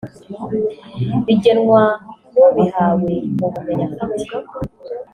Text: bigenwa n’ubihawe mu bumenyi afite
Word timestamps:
bigenwa 1.25 1.81
n’ubihawe 2.33 3.13
mu 3.37 3.47
bumenyi 3.53 3.85
afite 4.03 4.35